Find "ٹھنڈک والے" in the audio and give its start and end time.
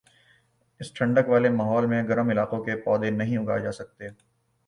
0.93-1.49